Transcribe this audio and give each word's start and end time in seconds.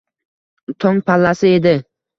Tong 0.83 0.99
pallasi 1.11 1.55
edi 1.61 1.79